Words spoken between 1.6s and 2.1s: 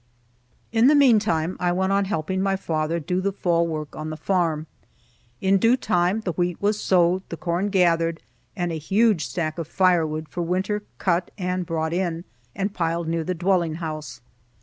went on